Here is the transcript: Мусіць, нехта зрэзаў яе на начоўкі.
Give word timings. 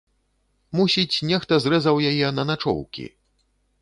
Мусіць, 0.77 1.23
нехта 1.31 1.59
зрэзаў 1.65 2.03
яе 2.13 2.27
на 2.39 2.43
начоўкі. 2.51 3.05